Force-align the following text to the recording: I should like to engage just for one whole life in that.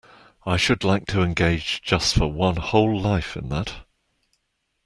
I 0.47 0.57
should 0.57 0.83
like 0.83 1.05
to 1.09 1.21
engage 1.21 1.83
just 1.83 2.15
for 2.15 2.25
one 2.25 2.55
whole 2.55 2.99
life 2.99 3.37
in 3.37 3.49
that. 3.49 3.85